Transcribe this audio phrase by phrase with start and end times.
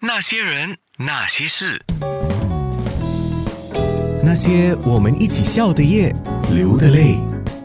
[0.00, 1.84] 那些人，那些事，
[4.22, 6.14] 那些我们一起笑的夜，
[6.52, 7.18] 流的泪。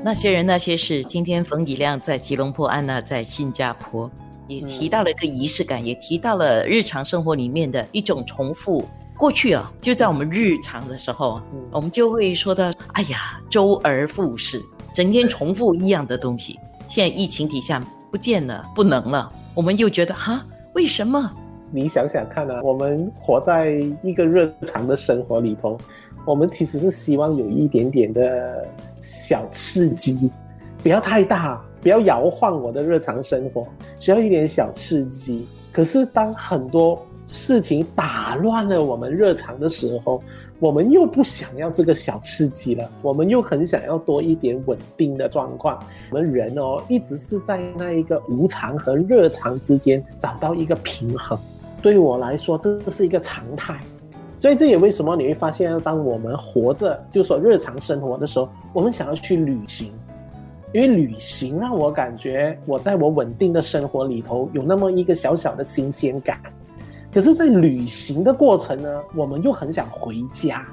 [0.04, 4.10] 那些人那些事，今天冯以亮在吉隆坡，安娜在新加坡，
[4.48, 8.90] 也提到了一个仪式感，也提到了日常生活里面的一种重复。
[9.16, 11.40] 过去啊，就在我们日常的时候，
[11.72, 14.60] 我们就会说到：“哎呀，周而复始，
[14.92, 16.60] 整天重复一样的东西。”
[16.90, 21.32] 现在疫情底下不见了，不能了，我们又觉得哈，为什么？
[21.76, 23.72] 你想想看啊，我们活在
[24.04, 25.76] 一个日常的生活里头，
[26.24, 28.64] 我们其实是希望有一点点的
[29.02, 30.30] 小刺激，
[30.84, 33.68] 不要太大，不要摇晃我的日常生活，
[34.00, 35.48] 需要一点小刺激。
[35.72, 40.22] 可是当很多事情打乱了我们日常的时候，
[40.60, 45.84] 我们又不想要这个小刺激了，我们又很想要多一点稳定的状况。
[46.12, 51.36] 我们人哦，一直是在那一个无常和日常之间找到一个平衡。
[51.84, 53.78] 对我来说，这是一个常态。
[54.38, 59.92] 所以这也为什么你会发现，当我们活着，就说日常生活的时候，我们想要去旅行，
[60.72, 66.40] 因为旅行让我感觉我在我稳定的生活里头有那么一个小小的新鲜感。
[67.14, 70.66] 可是，在旅行的过程呢，我们又很想回家，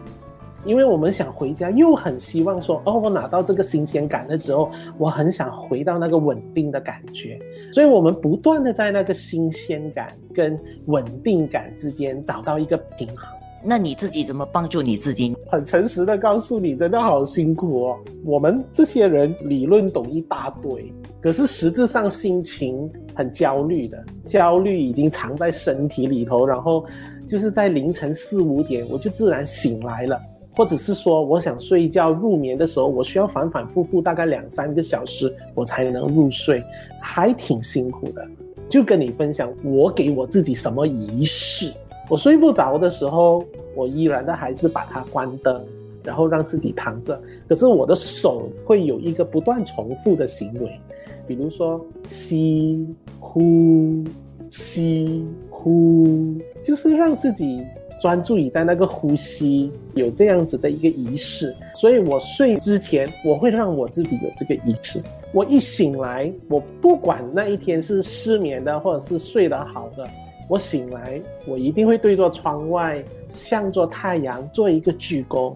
[0.65, 7.39] 因为我们想回家，又很希望说，哦，我拿到这个新鲜感的时候，我很想回到那个稳定的感觉，
[7.73, 13.29] 所以我们不断的在那个新鲜感跟稳定感之间找到一个平衡。
[13.63, 15.37] 那你自己怎么帮助你自己？
[15.51, 17.99] 很诚实的告诉你，真的好辛苦哦。
[18.25, 26.87] 我们这些人理论懂一大堆，可是实质上心情很焦虑的，焦虑已经藏在身体里头，然后
[27.27, 30.19] 就是在凌晨四五点我就自然醒来了，
[30.61, 36.63] 或者是说我想睡觉入眠的时候，我需要反反复复大概两三个小时我才能入睡，
[37.01, 38.23] 还挺辛苦的。
[38.69, 41.73] 就跟你分享，我给我自己什么仪式。
[42.11, 43.43] 我睡不着的时候，
[43.75, 45.65] 我依然的还是把它关灯，
[46.05, 47.19] 然后让自己躺着。
[47.49, 50.79] 可是我的手会有一个不断重复的行为，
[51.27, 52.87] 比如说吸
[53.19, 54.05] 呼
[54.51, 57.65] 吸呼，就是让自己
[58.01, 61.55] 专注于在那个呼吸，有这样子的一个仪式。
[61.75, 65.03] 所以我睡之前，我会让我自己有这个仪式。
[65.33, 70.09] 我一醒来，我不管那一天是失眠的，或者是睡得好的。
[70.49, 75.55] 我醒来，我一定会对着窗外，向着太阳做一个鞠躬，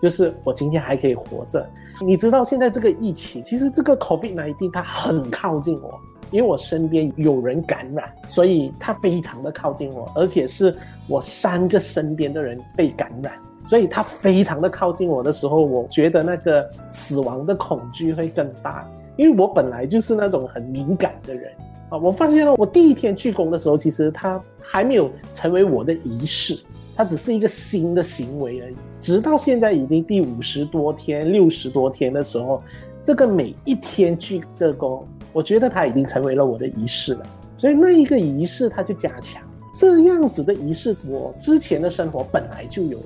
[0.00, 1.68] 就是我今天还可以活着。
[2.02, 6.00] 你知道现在这个疫情，其实这个 COVID-19 它很靠近我，
[6.30, 10.74] 因为我身边有人感染，所以它非常的靠近我，而且是
[11.06, 13.34] 我三个身边的人被感染，
[13.66, 21.52] 所以它非常的靠近我的时候，我觉得那个死亡的恐惧会更大，因为我本来就是那种很敏感的人。
[21.90, 26.56] 啊，我发现了，我第一天鞠躬的时候，其实它还没有成为我的仪式，
[27.00, 28.74] 它只是一个新的行为而已。
[29.00, 32.62] 直到现在已经第五十多天、六十多天的时候，
[33.02, 35.00] 这个每一天鞠个躬，
[35.32, 37.22] 我觉得它已经成为了我的仪式了。
[37.56, 39.42] 所以那一个仪式，它就加强
[39.74, 40.94] 这样子的仪式。
[41.08, 42.98] 我之前的生活本来就有，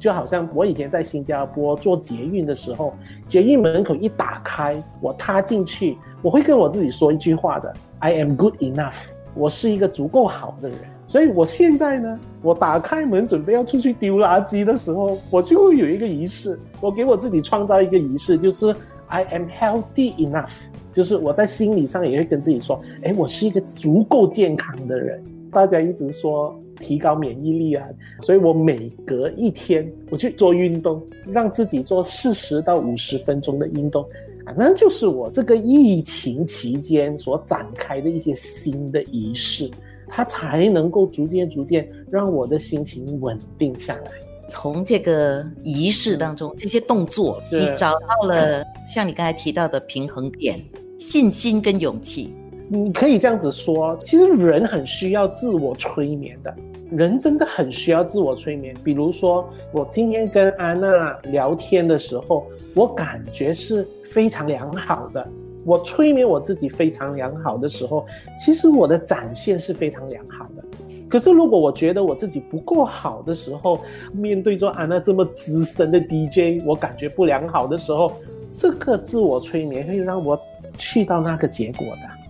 [0.00, 2.94] 就好像我以前在新加坡做捷运的时候，
[3.28, 7.70] 捷运门口一打开，我踏进去，我会跟我自己说一句话的。
[7.98, 8.96] I am good enough，
[9.34, 10.78] 我是一个足够好的人，
[11.12, 18.74] 所以我现在呢，我打开门准备要出去丢垃圾的时候，我就会有一个仪式，我给我自己创造一个仪式，就是
[19.08, 20.48] I am healthy enough，
[20.90, 25.22] 就是我在心理上也会跟自己说，哎，我是一个足够健康的人。
[25.50, 27.86] 大家一直说提高免疫力啊，
[28.22, 34.02] 所以我每隔一天我去做运动，让自己做四十到五十分钟的运动。
[34.46, 39.70] 啊，那就是我这个疫情期间所展开的一些新的仪式，
[40.14, 44.10] 它才能够逐渐逐渐让我的心情稳定下来。
[44.48, 50.60] 从这个仪式当中，这些动作，你找到了像你刚才提到的平衡点、
[50.98, 52.34] 信心跟勇气。
[52.68, 56.54] 你可以这样子说，其实人很需要自我催眠的，
[56.90, 58.76] 人真的很需要自我催眠。
[58.84, 63.88] 比如说，我今天跟安娜聊天的时候，我感觉是。
[64.12, 65.26] 非常良好的，
[65.64, 68.04] 我催眠我自己非常良好的时候，
[68.38, 70.64] 其实我的展现是非常良好的。
[71.08, 73.80] 可是如果我觉得我自己不够好的时候，
[74.12, 78.12] 面对着安娜这么资深的 DJ，我感觉不良好的时候，
[78.50, 80.38] 这个自我催眠会让我
[80.78, 82.21] 去到那个结果的。